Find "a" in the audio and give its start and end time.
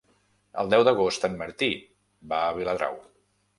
2.49-2.59